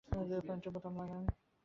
[0.47, 1.23] প্যান্টের বোতাম লাগান।